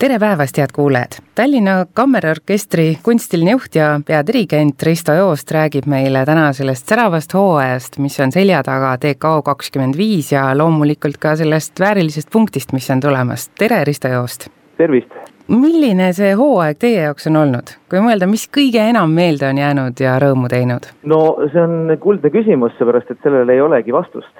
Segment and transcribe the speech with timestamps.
[0.00, 1.18] tere päevast, head kuulajad!
[1.34, 8.16] Tallinna Kammerorkestri kunstiline juht ja peadirigent Risto Joost räägib meile täna sellest säravast hooajast, mis
[8.20, 13.50] on selja taga TKO kakskümmend viis ja loomulikult ka sellest väärilisest punktist, mis on tulemas.
[13.58, 14.48] tere, Risto Joost!
[14.76, 15.29] tervist!
[15.50, 20.00] Milline see hooaeg teie jaoks on olnud, kui mõelda, mis kõige enam meelde on jäänud
[20.00, 20.90] ja rõõmu teinud?
[21.02, 21.20] no
[21.52, 24.34] see on kuldne küsimus, seepärast et sellele ei olegi vastust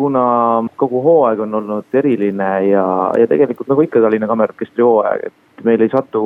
[0.00, 0.24] kuna
[0.80, 2.84] kogu hooaeg on olnud eriline ja,
[3.18, 6.22] ja tegelikult nagu ikka Tallinna Kammerorkestri hooaeg, et meil ei satu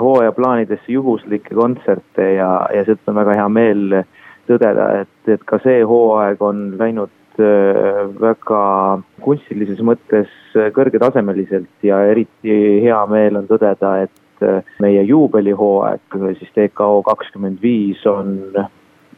[0.00, 3.98] hooaja plaanidesse juhuslikke kontserte ja, ja seetõttu on väga hea meel
[4.50, 8.64] tõdeda, et, et ka see hooaeg on läinud väga
[9.22, 10.30] kunstilises mõttes
[10.76, 18.04] kõrgetasemeliselt ja eriti hea meel on tõdeda, et äh, meie juubelihooaeg, siis TKO kakskümmend viis
[18.06, 18.50] on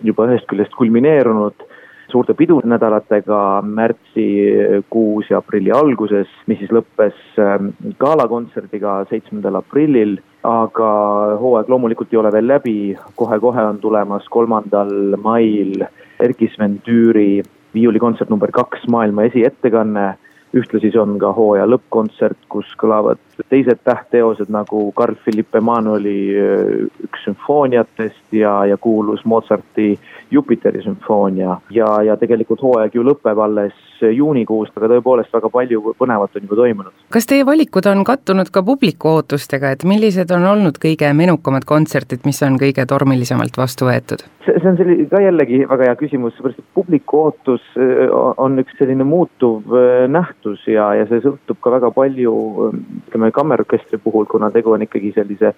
[0.05, 1.67] juba ühest küljest kulmineerunud
[2.15, 10.91] suurte pidunädalatega märtsikuus ja aprilli alguses, mis siis lõppes ähm, galakontserdiga seitsmendal aprillil, aga
[11.41, 15.87] hooaeg loomulikult ei ole veel läbi kohe,, kohe-kohe on tulemas kolmandal mail
[16.23, 17.43] Erkki Sven Tüüri
[17.75, 20.15] viiulikontsert number kaks, maailma esiettekanne
[20.55, 26.75] ühtlasi see on ka hooaja lõppkontsert, kus kõlavad teised tähtteosed nagu Carl Philipp Emanueli äh,
[27.07, 29.95] üks sümfooniatest ja, ja kuulus Mozarti
[30.31, 31.57] Jupiteri sümfoonia.
[31.71, 33.75] ja, ja tegelikult hooaeg ju lõpeb alles
[34.13, 36.95] juunikuust, aga tõepoolest väga palju põnevat on juba toimunud.
[37.15, 42.25] kas teie valikud on kattunud ka publiku ootustega, et millised on olnud kõige menukamad kontserdid,
[42.29, 44.27] mis on kõige tormilisemalt vastu võetud?
[44.45, 48.59] see, see on selline ka jällegi väga hea küsimus, seepärast et publiku ootus äh, on
[48.63, 52.35] üks selline muutuv äh, nähtus väärtus ja, ja see sõltub ka väga palju
[53.09, 55.55] ütleme kammerorkestri puhul, kuna tegu on ikkagi sellise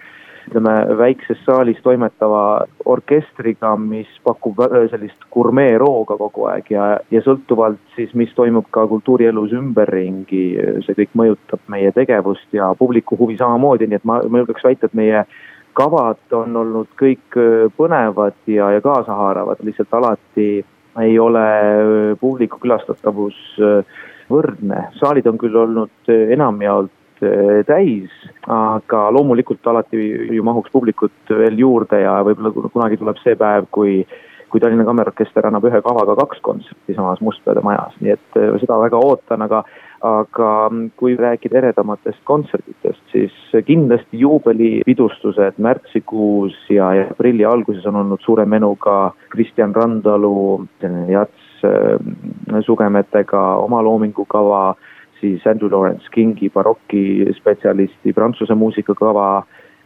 [0.47, 4.57] ütleme, väikses saalis toimetava orkestriga, mis pakub
[4.91, 11.11] sellist gurmeerooga kogu aeg ja, ja sõltuvalt siis, mis toimub ka kultuurielus ümberringi, see kõik
[11.15, 15.27] mõjutab meie tegevust ja publiku huvi samamoodi, nii et ma, ma julgeks väita, et meie
[15.77, 17.37] kavad on olnud kõik
[17.77, 20.65] põnevad ja, ja kaasahaaravad, lihtsalt alati
[21.03, 21.47] ei ole
[22.21, 23.85] publiku külastatavus äh,
[24.31, 28.13] võrdne, saalid on küll olnud eh, enamjaolt eh, täis,
[28.51, 30.01] aga loomulikult alati
[30.37, 34.01] ju mahuks publikut veel juurde ja võib-olla kunagi tuleb see päev, kui
[34.47, 38.79] kui Tallinna Kammerorkester annab ühe kavaga kaks kontserti samas Mustpeade majas, nii et eh, seda
[38.85, 39.65] väga ootan, aga
[40.07, 40.49] aga
[41.01, 43.35] kui rääkida eredamatest kontsertidest, siis
[43.67, 50.69] kindlasti juubelipidustused märtsikuus ja, ja aprilli alguses on olnud suure menuga Kristjan Randalu,
[51.11, 51.99] Jats Äh,
[52.63, 54.75] sugemetega oma loomingukava,
[55.21, 59.45] siis Andrew Lawrence Kingi barokispetsialisti Prantsuse muusikakava,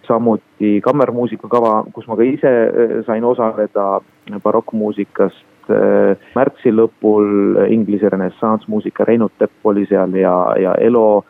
[0.09, 4.01] samuti kammermuusikakava, kus ma ka ise äh, sain osaleda
[4.43, 11.25] barokkmuusikast äh, märtsi lõpul Inglise renessanssmuusika, Reinut Tepp oli seal ja, ja Elo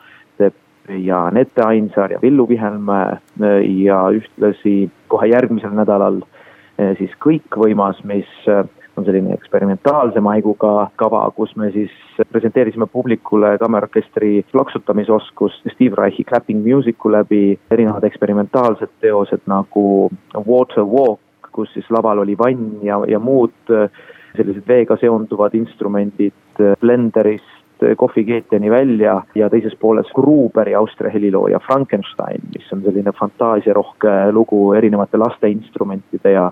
[0.90, 3.18] ja Anette Ainsaar ja Villu Vihelmäe
[3.84, 6.22] ja ühtlasi kohe järgmisel nädalal
[6.98, 8.26] siis Kõikvõimas, mis
[9.00, 11.92] on selline eksperimentaalse maiguga kava, kus me siis
[12.32, 19.84] presenteerisime publikule kammerorkestri plaksutamisoskust Steve Reichi Clapping Music'u läbi, erinevad eksperimentaalsed teosed nagu
[20.36, 23.72] Water Walk, kus siis laval oli vann ja, ja muud
[24.36, 27.56] sellised veega seonduvad instrumendid Blenderist
[27.96, 35.18] kohvikeetjani välja ja teises pooles Gruberi Austria helilooja Frankenstein, mis on selline fantaasiarohke lugu erinevate
[35.18, 36.50] lasteinstrumentide ja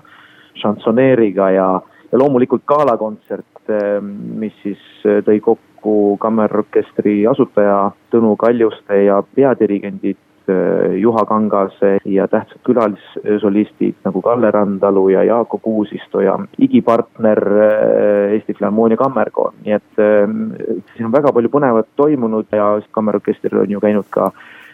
[0.57, 1.69] šansoneeriga ja
[2.11, 10.17] ja loomulikult galakontsert, ehm, mis siis eh, tõi kokku kammerorkestri asutaja Tõnu Kaljuste ja peadirigendid
[10.49, 18.37] eh, Juha Kangase ja tähtsad külalissolistid nagu Kalle Randalu ja Jaako Kuusisto ja igipartner eh,
[18.37, 20.47] Eesti Filharmoonia Kammerkoor, nii et ehm,
[20.93, 24.31] siin on väga palju põnevat toimunud ja kammerorkestril on ju käinud ka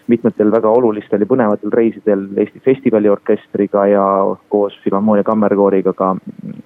[0.08, 4.06] mitmetel väga olulistel ja põnevatel reisidel Eesti Festivaliorkestriga ja
[4.50, 6.16] koos Filharmoonia Kammerkooriga ka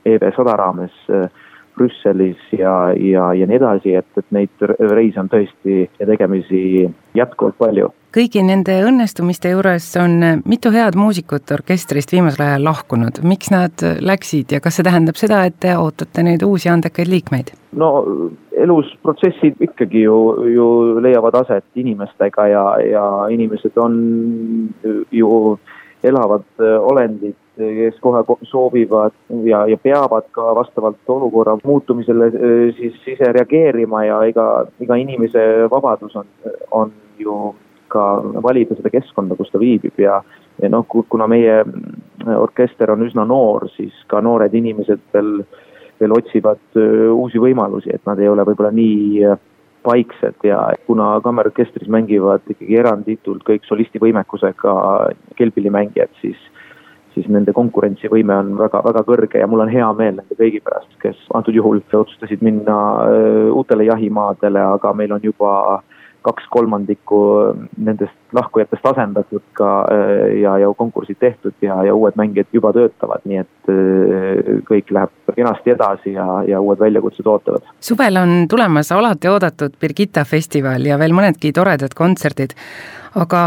[0.06, 1.30] EV sada raames äh,
[1.80, 7.56] Brüsselis ja, ja, ja nii edasi, et, et neid reise on tõesti ja tegemisi jätkuvalt
[7.62, 7.94] palju.
[8.16, 10.20] Kõigi nende õnnestumiste juures on
[10.50, 15.44] mitu head muusikut orkestrist viimasel ajal lahkunud, miks nad läksid ja kas see tähendab seda,
[15.46, 17.54] et te ootate nüüd uusi andekaid liikmeid?
[17.80, 17.90] no
[18.58, 20.16] elus protsessid ikkagi ju,
[20.54, 20.70] ju
[21.04, 24.00] leiavad aset inimestega ja, ja inimesed on
[25.12, 25.30] ju
[26.04, 29.12] elavad olendid kes kohe soovivad
[29.44, 32.32] ja, ja peavad ka vastavalt olukorra muutumisele
[32.78, 34.46] siis ise reageerima ja iga,
[34.80, 36.30] iga inimese vabadus on,
[36.72, 37.36] on ju
[37.92, 38.06] ka
[38.44, 39.98] valida seda keskkonda, kus ta viibib.
[40.02, 40.22] Ja,
[40.62, 41.64] ja noh, kuna meie
[42.38, 45.40] orkester on üsna noor, siis ka noored inimesed veel,
[46.00, 46.80] veel otsivad
[47.14, 49.26] uusi võimalusi, et nad ei ole võib-olla nii
[49.84, 50.40] paiksed.
[50.44, 54.76] Ja kuna kammerorkestris mängivad ikkagi eranditult kõik solisti võimekusega
[55.40, 56.40] kelpillimängijad, siis
[57.20, 59.40] siis nende konkurentsivõime on väga-väga kõrge.
[59.42, 62.76] Ja mul on hea meel nende kõigi pärast, kes antud juhul otsustasid minna
[63.54, 65.82] uutele jahimaadele, aga meil on juba
[66.22, 67.20] kaks kolmandikku
[67.78, 73.24] nendest lahkujatest asendatud ka äh, ja, ja konkursid tehtud ja, ja uued mängijad juba töötavad,
[73.30, 77.66] nii et äh, kõik läheb kenasti edasi ja, ja uued väljakutsed ootavad.
[77.80, 82.54] suvel on tulemas alati oodatud Birgitta festival ja veel mõnedki toredad kontserdid.
[83.16, 83.42] aga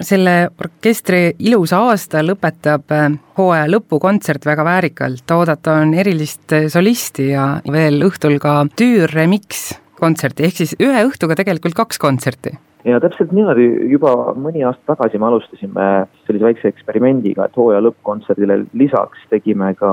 [0.00, 7.50] selle orkestri ilusa aasta lõpetab äh, hooaja lõpukontsert väga väärikalt, oodata on erilist solisti ja
[7.72, 12.56] veel õhtul ka Tüür Remix kontserti, ehk siis ühe õhtuga tegelikult kaks kontserti.
[12.86, 15.86] Ja täpselt niimoodi juba mõni aasta tagasi me alustasime
[16.28, 19.90] sellise väikse eksperimendiga, et hooaja lõppkontserdile lisaks tegime ka,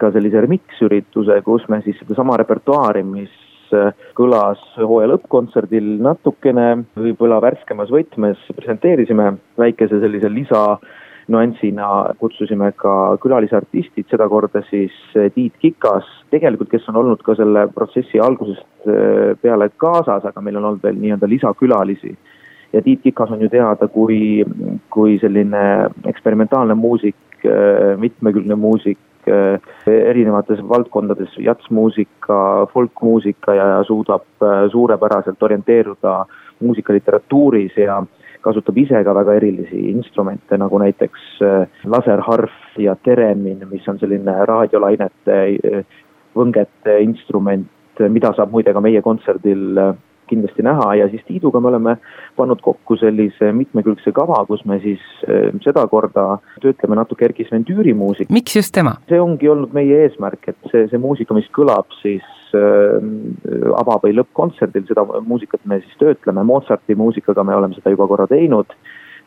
[0.00, 3.34] ka sellise remix-ürituse, kus me siis sedasama repertuaari, mis
[4.18, 10.64] kõlas hooaja lõppkontserdil natukene võib-olla värskemas võtmes, presenteerisime väikese sellise lisa
[11.30, 11.88] nüansina
[12.20, 18.20] kutsusime ka külalisartistid, sedakorda siis eh, Tiit Kikas, tegelikult kes on olnud ka selle protsessi
[18.22, 22.16] algusest eh, peale kaasas, aga meil on olnud veel nii-öelda lisakülalisi.
[22.72, 24.44] ja Tiit Kikas on ju teada kui,
[24.90, 25.62] kui selline
[26.10, 28.98] eksperimentaalne muusik, eh, mitmekülgne muusik,
[29.86, 34.24] erinevates valdkondades, jatsmuusika, folkmuusika ja suudab
[34.72, 36.14] suurepäraselt orienteeruda
[36.64, 37.98] muusikaliteratuuris ja
[38.44, 44.36] kasutab ise ka väga erilisi instrumente, nagu näiteks äh, laserharf ja teremin, mis on selline
[44.48, 45.40] raadiolainete,
[45.72, 45.84] äh,
[46.36, 47.68] võngete instrument,
[48.08, 49.92] mida saab muide ka meie kontserdil äh,
[50.30, 51.96] kindlasti näha ja siis Tiiduga me oleme
[52.36, 55.02] pannud kokku sellise mitmekülgse kava, kus me siis
[55.64, 56.26] sedakorda
[56.62, 58.32] töötleme natuke Erkki Sven Tüüri muusikat.
[58.34, 58.96] miks just tema?
[59.10, 62.98] see ongi olnud meie eesmärk, et see, see muusika, mis kõlab siis Äh,
[63.78, 68.26] ava- või lõppkontserdil, seda muusikat me siis töötleme, Mozarti muusikaga me oleme seda juba korra
[68.26, 68.72] teinud.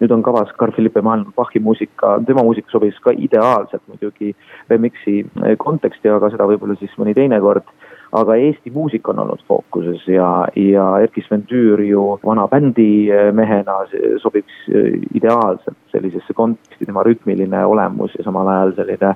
[0.01, 4.33] Nüüd on kavas Carl Philipp Emanuel Bachi muusika, tema muusika sobis ka ideaalselt muidugi
[4.71, 7.67] remix'i äh, konteksti, aga seda võib-olla siis mõni teine kord.
[8.13, 14.11] Aga Eesti muusika on olnud fookuses ja, ja Erkki Sven Tüür ju vana bändimehena äh,
[14.21, 14.67] sobiks
[15.13, 19.15] ideaalselt sellisesse konteksti, tema rütmiline olemus ja samal ajal selline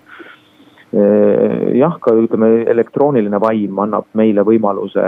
[0.92, 5.04] jah, ka ütleme, elektrooniline vaim annab meile võimaluse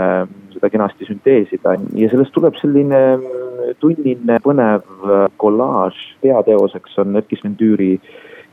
[0.52, 1.76] seda kenasti sünteesida.
[1.96, 4.84] Ja sellest tuleb selline mm, tunnine põnev
[5.40, 5.96] kollaaž.
[6.20, 7.94] peateoseks on Erkki Sven Tüüri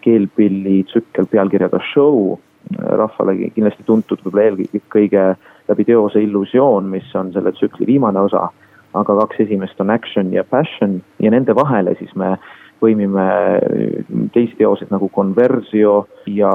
[0.06, 2.38] keelpilli tsükkel pealkirjaga Show,
[2.78, 5.26] rahvale kindlasti tuntud võib-olla eelkõige
[5.68, 8.48] läbi teose Illusioon, mis on selle tsükli viimane osa,
[8.96, 11.02] aga kaks esimest on Action ja Passion.
[11.24, 12.36] Ja nende vahele siis me
[12.82, 13.28] põimime
[14.34, 16.52] teisi teoseid nagu Conversio ja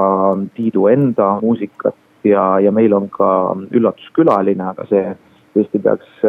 [0.55, 1.97] Tiidu enda muusikat.
[2.23, 3.27] Ja, ja meil on ka
[3.75, 5.09] üllatuskülaline, aga see
[5.53, 6.21] tõesti peaks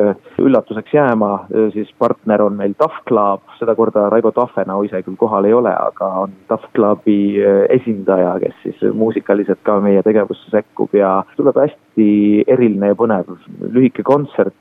[0.42, 1.30] üllatuseks jääma,
[1.72, 6.10] siis partner on meil Tough Club, sedakorda Raivo Tahvenau ise küll kohal ei ole, aga
[6.24, 7.38] on Tough Clubi
[7.72, 10.92] esindaja, kes siis muusikaliselt ka meie tegevusse sekkub.
[10.98, 12.08] Ja tuleb hästi
[12.50, 13.30] eriline ja põnev
[13.70, 14.58] lühike kontsert.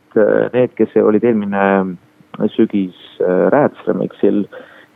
[0.54, 1.66] Need, kes olid eelmine
[2.54, 2.96] sügis
[3.54, 4.46] Rääts Remixil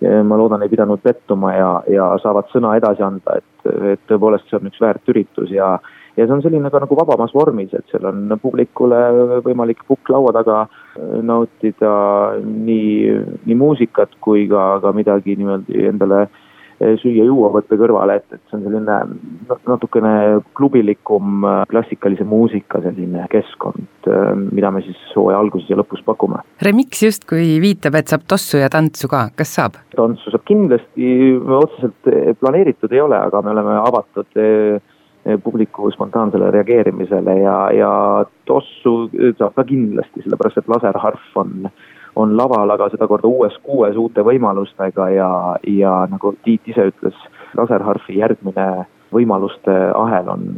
[0.02, 4.60] ma loodan, ei pidanud pettuma ja, ja saavad sõna edasi anda, et, et tõepoolest see
[4.60, 5.72] on üks väärt üritus ja,
[6.18, 9.00] ja see on selline ka nagu vabamas vormis, et seal on publikule
[9.46, 10.66] võimalik pukklaua taga
[11.26, 11.94] nautida
[12.44, 16.28] nii, nii muusikat kui ka, ka midagi niimoodi endale
[16.78, 18.98] Eh, süüa-juua võtta kõrvale, et, et see on selline
[19.66, 20.12] natukene
[20.58, 26.44] klubilikum äh, klassikalise muusika selline keskkond, äh, mida me siis hooaja alguses ja lõpus pakume.
[26.62, 29.82] Remix justkui viitab, et saab tossu ja tantsu ka, kas saab?
[29.98, 31.10] tantsu saab kindlasti,
[31.64, 34.78] otseselt eh, planeeritud ei ole, aga me oleme avatud eh,
[35.42, 37.92] publiku spontaansele reageerimisele ja, ja
[38.46, 39.00] tossu
[39.42, 41.72] saab ka kindlasti, sellepärast et laserharf on
[42.18, 45.32] on laval, aga sedakorda uues kuues uute võimalustega ja,
[45.70, 47.18] ja nagu Tiit ise ütles,
[47.58, 48.68] laserharfi järgmine
[49.14, 50.50] võimaluste ahel on,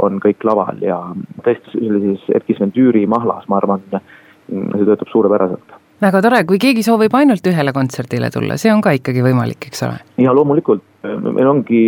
[0.00, 1.00] on kõik laval ja
[1.44, 6.82] tõesti sellises Erkki Sven Tüüri mahlas, ma arvan, see töötab suurepäraselt väga tore, kui keegi
[6.84, 9.98] soovib ainult ühele kontserdile tulla, see on ka ikkagi võimalik, eks ole?
[10.24, 11.82] ja loomulikult, meil ongi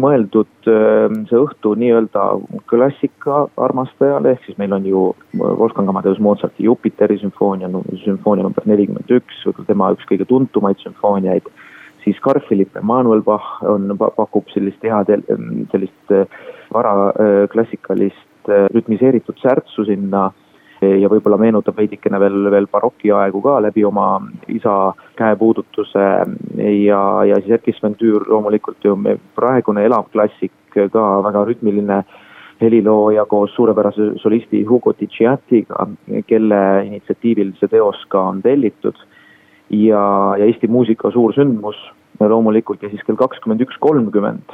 [0.00, 2.24] mõeldud ähm, see õhtu nii-öelda
[2.70, 5.02] klassika armastajale, ehk siis meil on ju
[5.40, 7.70] Wolfgang Amadeus Mozarti Jupiteri sümfoonia,
[8.04, 11.48] sümfoonia number nelikümmend üks, võib-olla tema üks kõige tuntumaid sümfooniaid.
[12.04, 15.10] Siis Carl-Philipp Emanuel Bach on, pakub sellist head,
[15.72, 16.12] sellist
[16.70, 16.92] vara
[17.50, 20.28] klassikalist rütmiseeritud särtsu sinna
[20.82, 24.20] ja võib-olla meenutab veidikene veel, veel barokiaegu ka läbi oma
[24.52, 26.04] isa käepuudutuse
[26.84, 28.96] ja, ja siis Erkki Sven Tüür loomulikult ju
[29.38, 32.02] praegune elav klassik ka väga rütmiline
[32.60, 35.86] helilooja koos suurepärase solisti Hugo Ticciatiga,
[36.26, 38.96] kelle initsiatiivil see teos ka on tellitud.
[39.70, 40.02] ja,
[40.38, 41.76] ja Eesti muusika suur sündmus
[42.20, 44.52] loomulikult ja siis kell kakskümmend üks kolmkümmend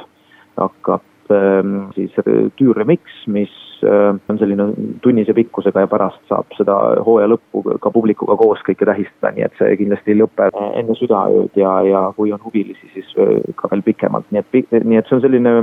[0.57, 2.15] hakkab ähm, siis
[2.57, 3.51] Tüür remix, mis
[3.83, 4.67] on selline
[5.01, 6.75] tunnise pikkusega ja pärast saab seda
[7.05, 11.59] hooaja lõppu ka publikuga koos kõike tähistada, nii et see kindlasti ei lõpe enne südaööd
[11.59, 15.19] ja, ja kui on huvilisi, siis äh, ka veel pikemalt, nii et, nii et see
[15.19, 15.57] on selline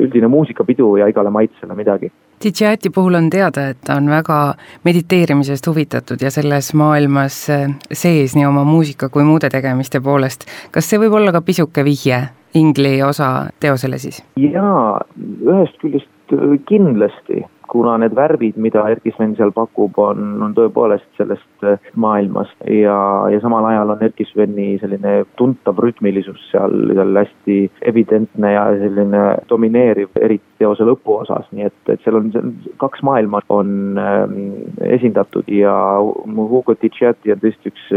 [0.00, 2.08] üldine muusikapidu ja igale maitsele midagi.
[2.42, 4.54] Didžati puhul on teada, et ta on väga
[4.84, 10.48] mediteerimisest huvitatud ja selles maailmas eh, sees nii oma muusika kui muude tegemiste poolest.
[10.72, 12.22] kas see võib olla ka pisuke vihje
[12.54, 14.22] ingli osa teosele siis?
[14.36, 15.00] jaa,
[15.44, 16.08] ühest küljest
[16.68, 22.52] kindlasti kuna need värvid, mida Erkki Sven seal pakub, on, on tõepoolest sellest äh, maailmast.
[22.68, 22.96] Ja,
[23.32, 27.58] ja samal ajal on Erkki Sveni selline tuntav rütmilisus seal, seal hästi
[27.88, 32.28] evidentne ja selline domineeriv, eriti teose lõpuosas, nii et, et seal on
[32.82, 34.36] kaks maailma on äh,
[34.98, 35.72] esindatud ja
[36.02, 37.88] Hugo Ticciati on tõesti üks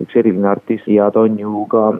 [0.00, 0.86] üks eriline artist.
[0.88, 1.90] Ja ta on ju ka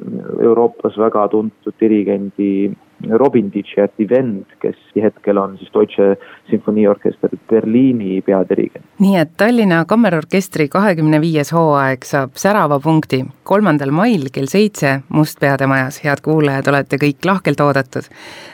[0.41, 2.71] Euroopas väga tuntud dirigendi
[3.09, 6.17] Robin Dicciati vend, kes hetkel on siis Deutsche
[6.51, 8.85] Sinfonieorchester Berliini peadirigent.
[8.99, 15.67] nii et Tallinna Kammerorkestri kahekümne viies hooaeg saab särava punkti kolmandal mail kell seitse Mustpeade
[15.67, 18.09] majas, head kuulajad, olete kõik lahkelt oodatud.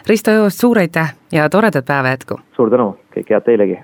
[0.07, 2.41] Risto Joost, suur aitäh ja toredat päeva jätku!
[2.57, 3.81] suur tänu, kõike head teilegi!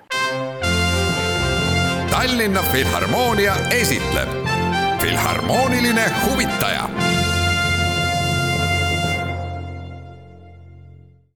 [2.13, 4.29] Tallinna Filharmoonia esitleb
[5.03, 7.12] Filharmooniline huvitaja